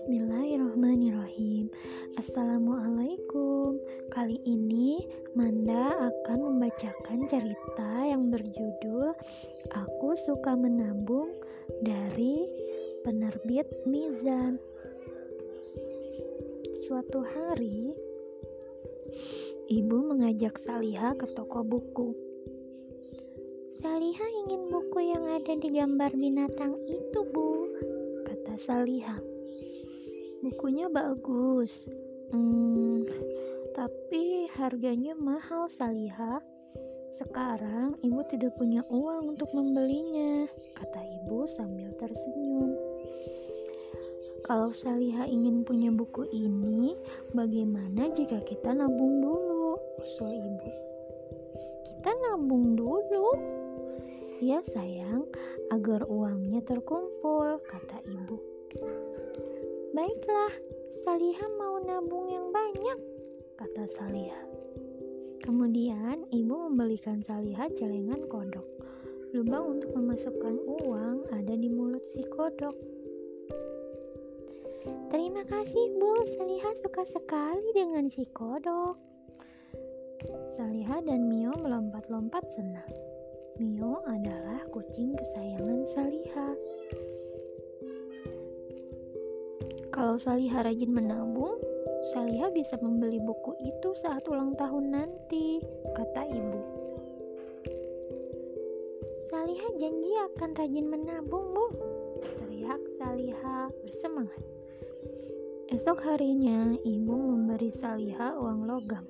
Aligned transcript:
Bismillahirrahmanirrahim. 0.00 1.68
Assalamualaikum. 2.16 3.76
Kali 4.08 4.40
ini 4.48 5.04
Manda 5.36 5.92
akan 5.92 6.40
membacakan 6.40 7.28
cerita 7.28 8.08
yang 8.08 8.32
berjudul 8.32 9.12
Aku 9.76 10.16
Suka 10.24 10.56
Menabung 10.56 11.28
dari 11.84 12.48
penerbit 13.04 13.68
Mizan. 13.84 14.56
Suatu 16.88 17.20
hari 17.20 17.92
Ibu 19.68 20.16
mengajak 20.16 20.56
Saliha 20.64 21.12
ke 21.12 21.28
toko 21.36 21.60
buku. 21.60 22.16
Saliha 23.84 24.26
ingin 24.48 24.64
buku 24.64 25.12
yang 25.12 25.28
ada 25.28 25.52
di 25.60 25.68
gambar 25.68 26.16
binatang 26.16 26.72
itu, 26.88 27.20
Bu, 27.36 27.68
kata 28.24 28.56
Saliha. 28.56 29.39
Bukunya 30.40 30.88
bagus. 30.88 31.84
Hmm, 32.32 33.04
tapi 33.76 34.48
harganya 34.56 35.12
mahal, 35.20 35.68
Saliha. 35.68 36.40
Sekarang 37.12 38.00
ibu 38.00 38.24
tidak 38.32 38.56
punya 38.56 38.80
uang 38.88 39.36
untuk 39.36 39.52
membelinya, 39.52 40.48
kata 40.80 41.00
ibu 41.20 41.44
sambil 41.44 41.92
tersenyum. 42.00 42.72
Kalau 44.48 44.72
Saliha 44.72 45.28
ingin 45.28 45.60
punya 45.68 45.92
buku 45.92 46.24
ini, 46.32 46.96
bagaimana 47.36 48.08
jika 48.16 48.40
kita 48.48 48.72
nabung 48.72 49.20
dulu? 49.20 49.76
usul 50.00 50.32
ibu. 50.40 50.70
Kita 51.84 52.10
nabung 52.16 52.80
dulu? 52.80 53.36
Ya 54.40 54.64
sayang, 54.64 55.28
agar 55.68 56.08
uangnya 56.08 56.64
terkumpul, 56.64 57.60
kata 57.68 58.00
ibu. 58.08 58.40
Baiklah, 59.90 60.54
Saliha 61.02 61.46
mau 61.58 61.82
nabung 61.82 62.30
yang 62.30 62.54
banyak, 62.54 62.98
kata 63.58 63.90
Saliha. 63.90 64.38
Kemudian 65.42 66.30
ibu 66.30 66.54
membelikan 66.70 67.18
Saliha 67.26 67.66
celengan 67.74 68.22
kodok. 68.30 68.62
Lubang 69.34 69.78
untuk 69.78 69.90
memasukkan 69.98 70.62
uang 70.86 71.34
ada 71.34 71.54
di 71.58 71.74
mulut 71.74 72.06
si 72.06 72.22
kodok. 72.30 72.78
Terima 75.10 75.42
kasih 75.50 75.98
Bu, 75.98 76.22
Saliha 76.38 76.70
suka 76.86 77.02
sekali 77.10 77.74
dengan 77.74 78.06
si 78.06 78.22
kodok. 78.30 78.94
Saliha 80.54 81.02
dan 81.02 81.26
Mio 81.26 81.50
melompat-lompat 81.58 82.46
senang. 82.54 82.94
Mio 83.58 84.06
adalah 84.06 84.62
kucing 84.70 85.18
kesayangan 85.18 85.82
Saliha. 85.98 86.48
Kalau 90.00 90.16
Saliha 90.16 90.64
rajin 90.64 90.96
menabung, 90.96 91.60
Saliha 92.16 92.48
bisa 92.48 92.80
membeli 92.80 93.20
buku 93.20 93.52
itu 93.60 93.92
saat 93.92 94.24
ulang 94.32 94.56
tahun 94.56 94.96
nanti, 94.96 95.60
kata 95.92 96.24
ibu. 96.24 96.60
Saliha 99.28 99.68
janji 99.76 100.12
akan 100.32 100.56
rajin 100.56 100.88
menabung, 100.88 101.52
Bu. 101.52 101.66
Teriak 102.16 102.80
Saliha 102.96 103.68
bersemangat. 103.84 104.40
Esok 105.68 106.00
harinya, 106.08 106.80
ibu 106.80 107.12
memberi 107.20 107.68
Saliha 107.68 108.40
uang 108.40 108.72
logam. 108.72 109.04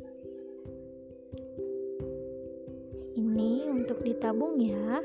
Ini 3.14 3.70
untuk 3.70 4.02
ditabung 4.02 4.58
ya. 4.58 4.98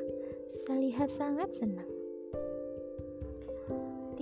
Saliha 0.66 1.06
sangat 1.14 1.54
senang. 1.54 1.95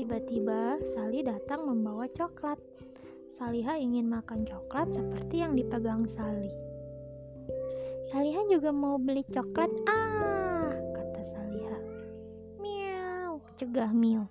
Tiba-tiba 0.03 0.83
Sali 0.91 1.23
datang 1.23 1.63
membawa 1.63 2.03
coklat. 2.11 2.59
Saliha 3.39 3.79
ingin 3.79 4.11
makan 4.11 4.43
coklat 4.43 4.91
seperti 4.91 5.39
yang 5.39 5.55
dipegang 5.55 6.03
Sali. 6.11 6.51
Saliha 8.11 8.43
juga 8.51 8.75
mau 8.75 8.99
beli 8.99 9.23
coklat. 9.31 9.71
Ah, 9.87 10.75
kata 10.75 11.23
Saliha. 11.23 11.79
Miau, 12.59 13.39
cegah 13.55 13.95
Mio. 13.95 14.27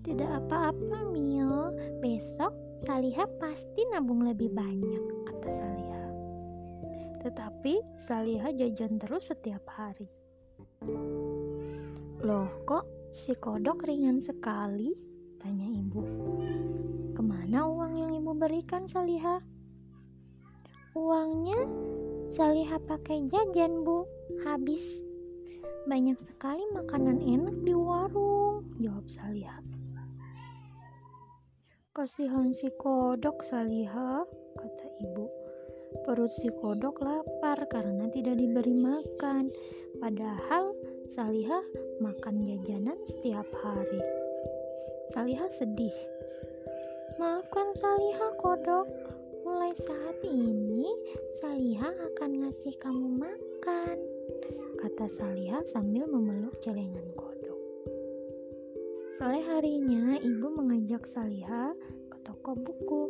Tidak 0.00 0.24
apa-apa 0.24 1.04
Mio, 1.04 1.76
besok 2.00 2.56
Saliha 2.88 3.28
pasti 3.36 3.84
nabung 3.92 4.24
lebih 4.24 4.56
banyak, 4.56 5.04
kata 5.28 5.48
Saliha. 5.52 6.04
Tetapi 7.28 7.74
Saliha 8.08 8.56
jajan 8.56 9.04
terus 9.04 9.28
setiap 9.28 9.68
hari. 9.68 10.08
Loh 12.24 12.48
kok 12.64 12.95
Si 13.16 13.32
kodok 13.32 13.88
ringan 13.88 14.20
sekali, 14.20 14.92
tanya 15.40 15.64
ibu. 15.64 16.04
Ke 17.16 17.24
mana 17.24 17.64
uang 17.64 17.96
yang 17.96 18.12
ibu 18.12 18.36
berikan, 18.36 18.84
Saliha? 18.84 19.40
Uangnya 20.92 21.56
Saliha 22.28 22.76
pakai 22.76 23.24
jajan, 23.24 23.88
Bu. 23.88 24.04
Habis. 24.44 25.00
Banyak 25.88 26.20
sekali 26.20 26.60
makanan 26.76 27.24
enak 27.24 27.56
di 27.64 27.72
warung, 27.72 28.68
jawab 28.84 29.08
Saliha. 29.08 29.64
Kasihan 31.96 32.52
si 32.52 32.68
kodok, 32.76 33.40
Saliha, 33.40 34.28
kata 34.60 34.86
ibu. 35.00 35.24
Perut 36.04 36.28
si 36.28 36.52
kodok 36.52 37.00
lapar 37.00 37.64
karena 37.72 38.12
tidak 38.12 38.36
diberi 38.36 38.76
makan. 38.76 39.48
Padahal 40.04 40.76
Saliha 41.14 41.62
makan 42.02 42.42
jajanan 42.42 42.98
setiap 43.06 43.46
hari. 43.62 44.02
Saliha 45.14 45.46
sedih. 45.46 45.94
Maafkan 47.22 47.70
Saliha 47.78 48.34
kodok. 48.42 48.90
Mulai 49.46 49.70
saat 49.78 50.18
ini 50.26 50.90
Saliha 51.38 51.86
akan 51.86 52.30
ngasih 52.42 52.74
kamu 52.82 53.06
makan, 53.22 53.96
kata 54.82 55.06
Saliha 55.06 55.62
sambil 55.70 56.10
memeluk 56.10 56.58
celengan 56.66 57.06
kodok. 57.14 57.60
Sore 59.14 59.38
harinya 59.46 60.18
ibu 60.18 60.50
mengajak 60.50 61.06
Saliha 61.06 61.70
ke 62.10 62.16
toko 62.26 62.58
buku. 62.58 63.06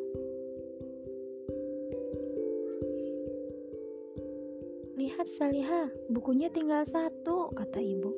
Lihat 5.16 5.32
Saliha, 5.32 5.88
bukunya 6.12 6.52
tinggal 6.52 6.84
satu, 6.84 7.48
kata 7.56 7.80
ibu. 7.80 8.12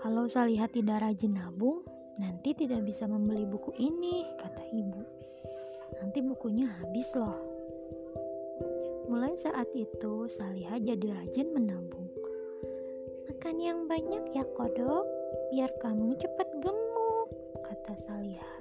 Kalau 0.00 0.24
Saliha 0.24 0.64
tidak 0.64 1.04
rajin 1.04 1.36
nabung, 1.36 1.84
nanti 2.16 2.56
tidak 2.56 2.88
bisa 2.88 3.04
membeli 3.04 3.44
buku 3.44 3.76
ini, 3.76 4.24
kata 4.40 4.64
ibu. 4.72 5.04
Nanti 6.00 6.24
bukunya 6.24 6.72
habis 6.80 7.12
loh. 7.12 7.36
Mulai 9.12 9.36
saat 9.44 9.68
itu, 9.76 10.24
Saliha 10.24 10.80
jadi 10.80 11.04
rajin 11.20 11.52
menabung. 11.52 12.08
Makan 13.28 13.60
yang 13.60 13.84
banyak 13.84 14.32
ya, 14.32 14.48
kodok, 14.56 15.04
biar 15.52 15.68
kamu 15.84 16.16
cepat 16.16 16.48
gemuk, 16.64 17.28
kata 17.60 17.92
Saliha. 18.08 18.56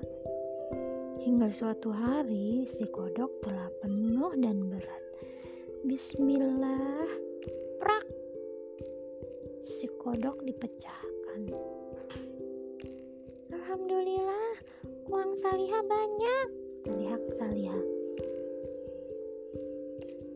Hingga 1.24 1.48
suatu 1.56 1.88
hari, 1.96 2.68
si 2.68 2.84
kodok 2.84 3.32
telah 3.40 3.72
penuh 3.80 4.36
dan 4.44 4.68
berat. 4.68 5.04
Bismillah, 5.88 7.25
prak! 7.86 8.06
Si 9.62 9.86
kodok 10.02 10.42
dipecahkan. 10.42 11.54
Alhamdulillah, 13.54 14.58
uang 15.06 15.38
Saliha 15.38 15.86
banyak, 15.86 16.48
teriak 16.82 17.22
Saliha. 17.38 17.82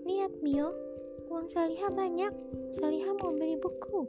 Lihat 0.05 0.33
Mio, 0.45 0.69
uang 1.33 1.49
Saliha 1.49 1.89
banyak. 1.89 2.33
Saliha 2.77 3.17
mau 3.17 3.33
beli 3.33 3.57
buku. 3.57 4.05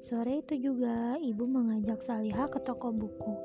Sore 0.00 0.40
itu 0.40 0.72
juga 0.72 1.20
ibu 1.20 1.44
mengajak 1.44 2.00
Saliha 2.08 2.48
ke 2.48 2.56
toko 2.64 2.88
buku. 2.88 3.36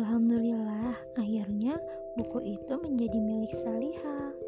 Alhamdulillah, 0.00 0.96
akhirnya 1.20 1.76
buku 2.16 2.56
itu 2.56 2.74
menjadi 2.80 3.18
milik 3.20 3.52
Saliha 3.60 4.39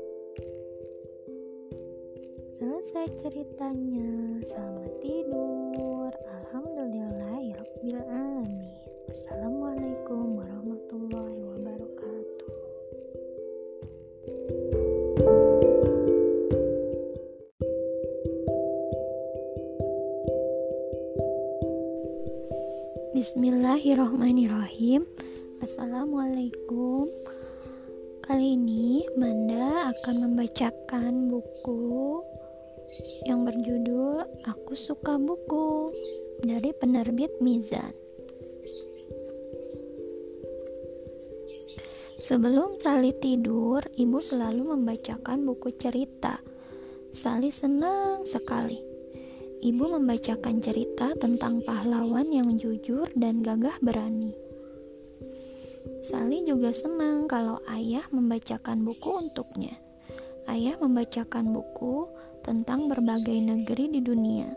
selesai 2.63 3.11
ceritanya. 3.27 4.39
Selamat 4.47 4.95
tidur. 5.03 6.15
Alhamdulillahirabbil 6.15 7.99
alamin. 8.07 8.71
Assalamualaikum 9.11 10.39
warahmatullahi 10.39 11.43
wabarakatuh. 11.43 12.55
Bismillahirrahmanirrahim. 23.11 25.03
Assalamualaikum. 25.67 27.11
Kali 28.23 28.55
ini 28.55 29.03
Manda 29.19 29.91
akan 29.91 30.31
membacakan 30.31 31.27
buku 31.27 32.23
yang 33.25 33.47
berjudul 33.47 34.25
Aku 34.49 34.75
Suka 34.75 35.17
Buku 35.17 35.93
dari 36.43 36.75
penerbit 36.77 37.31
Mizan. 37.39 37.95
Sebelum 42.23 42.79
Sali 42.79 43.11
tidur, 43.19 43.83
ibu 43.99 44.23
selalu 44.23 44.79
membacakan 44.79 45.43
buku 45.43 45.75
cerita. 45.75 46.39
Sali 47.11 47.51
senang 47.51 48.23
sekali. 48.23 48.79
Ibu 49.63 49.99
membacakan 49.99 50.63
cerita 50.63 51.15
tentang 51.19 51.67
pahlawan 51.67 52.31
yang 52.31 52.55
jujur 52.59 53.11
dan 53.19 53.43
gagah 53.43 53.75
berani. 53.83 54.35
Sali 56.03 56.47
juga 56.47 56.71
senang 56.71 57.27
kalau 57.27 57.59
ayah 57.71 58.07
membacakan 58.15 58.87
buku 58.87 59.19
untuknya. 59.19 59.75
Ayah 60.47 60.79
membacakan 60.79 61.51
buku 61.51 62.07
tentang 62.43 62.91
berbagai 62.91 63.39
negeri 63.39 63.89
di 63.95 64.01
dunia. 64.03 64.51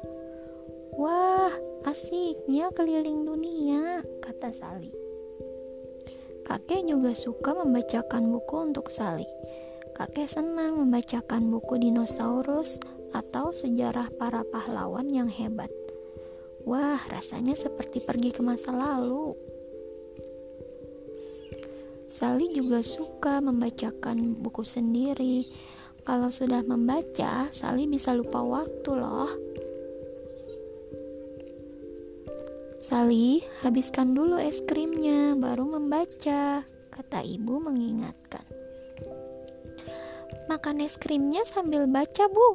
Wah, 0.97 1.53
asiknya 1.85 2.73
keliling 2.73 3.23
dunia, 3.23 4.01
kata 4.25 4.49
Sali. 4.51 4.91
Kakek 6.45 6.85
juga 6.85 7.13
suka 7.17 7.57
membacakan 7.57 8.29
buku 8.29 8.55
untuk 8.69 8.93
Sali. 8.93 9.25
Kakek 9.97 10.27
senang 10.27 10.77
membacakan 10.77 11.49
buku 11.49 11.79
dinosaurus 11.79 12.77
atau 13.15 13.55
sejarah 13.55 14.11
para 14.19 14.43
pahlawan 14.43 15.07
yang 15.07 15.31
hebat. 15.31 15.71
Wah, 16.65 16.99
rasanya 17.13 17.53
seperti 17.53 18.01
pergi 18.01 18.33
ke 18.33 18.41
masa 18.41 18.73
lalu. 18.73 19.37
Sali 22.15 22.47
juga 22.55 22.79
suka 22.79 23.43
membacakan 23.43 24.39
buku 24.39 24.63
sendiri. 24.63 25.45
Kalau 26.05 26.29
sudah 26.29 26.61
membaca, 26.61 27.49
Sali 27.49 27.89
bisa 27.89 28.13
lupa 28.13 28.45
waktu 28.45 28.91
loh. 28.93 29.33
Sali, 32.77 33.41
habiskan 33.65 34.13
dulu 34.13 34.37
es 34.37 34.61
krimnya, 34.69 35.33
baru 35.33 35.65
membaca, 35.65 36.61
kata 36.93 37.19
ibu 37.25 37.57
mengingatkan. 37.57 38.45
Makan 40.45 40.85
es 40.85 40.93
krimnya 41.01 41.41
sambil 41.49 41.89
baca, 41.89 42.29
Bu, 42.29 42.47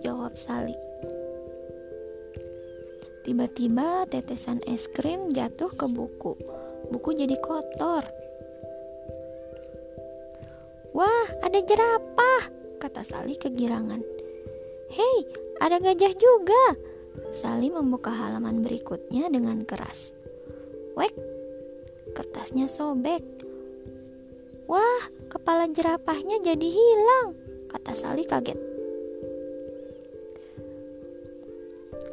jawab 0.00 0.40
Sali. 0.40 0.72
Tiba-tiba 3.28 4.08
tetesan 4.08 4.64
es 4.64 4.88
krim 4.88 5.28
jatuh 5.28 5.68
ke 5.76 5.84
buku. 5.92 6.40
Buku 6.88 7.12
jadi 7.12 7.36
kotor. 7.36 8.08
Wah, 10.96 11.26
ada 11.44 11.60
jerapah, 11.60 12.61
kata 12.82 13.06
Sali 13.06 13.38
kegirangan. 13.38 14.02
Hei, 14.90 15.18
ada 15.62 15.78
gajah 15.78 16.10
juga, 16.18 16.74
Sali 17.30 17.70
membuka 17.70 18.10
halaman 18.10 18.66
berikutnya 18.66 19.30
dengan 19.30 19.62
keras. 19.62 20.10
Wek, 20.98 21.14
kertasnya 22.18 22.66
sobek. 22.66 23.22
Wah, 24.66 25.06
kepala 25.30 25.70
jerapahnya 25.70 26.42
jadi 26.42 26.68
hilang, 26.74 27.38
kata 27.70 27.94
Sali 27.94 28.26
kaget. 28.26 28.58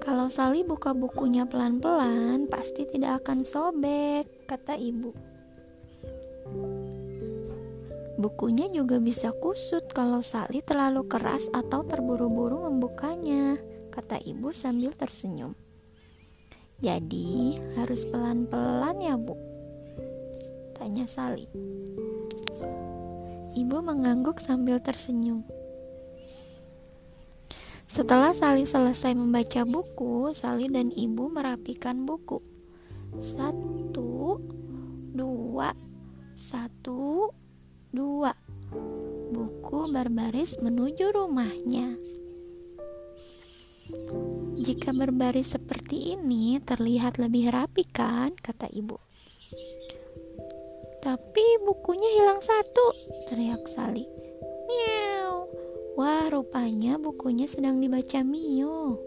Kalau 0.05 0.29
Sali 0.29 0.61
buka 0.61 0.93
bukunya 0.93 1.49
pelan-pelan, 1.49 2.45
pasti 2.45 2.85
tidak 2.85 3.25
akan 3.25 3.41
sobek, 3.41 4.29
kata 4.45 4.77
ibu. 4.77 5.28
Bukunya 8.19 8.67
juga 8.67 8.99
bisa 8.99 9.31
kusut 9.31 9.95
kalau 9.95 10.19
Sali 10.19 10.59
terlalu 10.59 11.07
keras 11.07 11.47
atau 11.55 11.87
terburu-buru 11.87 12.67
membukanya 12.67 13.55
kata 13.95 14.19
ibu 14.19 14.51
sambil 14.51 14.91
tersenyum. 14.91 15.55
Jadi 16.83 17.55
harus 17.79 18.03
pelan-pelan 18.11 18.99
ya 18.99 19.15
bu? 19.15 19.39
Tanya 20.75 21.07
Sali. 21.07 21.47
Ibu 23.55 23.77
mengangguk 23.79 24.43
sambil 24.43 24.83
tersenyum. 24.83 25.47
Setelah 27.87 28.35
Sali 28.35 28.67
selesai 28.67 29.15
membaca 29.15 29.63
buku, 29.63 30.35
Sali 30.35 30.67
dan 30.67 30.91
ibu 30.91 31.31
merapikan 31.31 32.03
buku. 32.03 32.43
Satu, 33.15 34.43
dua, 35.15 35.71
satu, 36.35 37.31
dua. 37.89 38.33
Buku 39.29 39.89
berbaris 39.93 40.57
menuju 40.61 41.13
rumahnya. 41.13 41.97
Jika 44.59 44.93
berbaris 44.93 45.57
seperti 45.57 46.13
ini 46.13 46.61
terlihat 46.61 47.17
lebih 47.17 47.49
rapi 47.49 47.87
kan, 47.89 48.35
kata 48.37 48.69
ibu. 48.69 48.97
Tapi 50.99 51.45
bukunya 51.63 52.09
hilang 52.19 52.43
satu, 52.43 52.85
teriak 53.31 53.65
Sali. 53.71 54.03
Miau. 54.67 55.47
Wah, 55.97 56.29
rupanya 56.29 56.99
bukunya 56.99 57.49
sedang 57.49 57.81
dibaca 57.81 58.21
Mio. 58.21 58.99